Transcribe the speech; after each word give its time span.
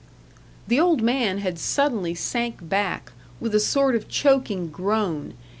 The 0.67 0.79
old 0.79 1.03
man 1.03 1.37
had 1.37 1.59
suddenly 1.59 2.15
sank 2.15 2.67
back, 2.67 3.11
with 3.39 3.53
a 3.53 3.59
sort 3.59 3.93
of 3.95 4.07
choking 4.09 4.69
groan. 4.69 5.35